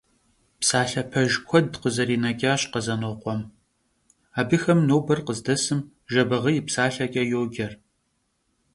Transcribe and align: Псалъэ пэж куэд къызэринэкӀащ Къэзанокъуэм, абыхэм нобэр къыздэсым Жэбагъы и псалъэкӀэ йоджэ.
Псалъэ 0.59 1.03
пэж 1.11 1.31
куэд 1.47 1.67
къызэринэкӀащ 1.81 2.61
Къэзанокъуэм, 2.71 3.41
абыхэм 4.39 4.79
нобэр 4.87 5.19
къыздэсым 5.27 5.79
Жэбагъы 6.11 6.51
и 6.59 6.61
псалъэкӀэ 6.67 7.23
йоджэ. 7.31 7.67